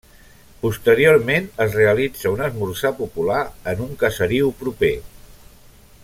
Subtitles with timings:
[0.61, 4.93] Posteriorment es realitza un esmorzar popular en un caseriu proper.